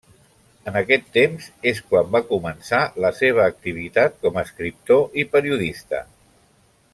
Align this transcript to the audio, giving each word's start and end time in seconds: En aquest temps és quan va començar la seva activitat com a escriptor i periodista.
En 0.69 0.77
aquest 0.79 1.03
temps 1.17 1.49
és 1.71 1.81
quan 1.91 2.09
va 2.15 2.21
començar 2.31 2.79
la 3.05 3.11
seva 3.19 3.45
activitat 3.51 4.17
com 4.25 4.39
a 4.39 4.45
escriptor 4.49 5.23
i 5.25 5.29
periodista. 5.37 6.03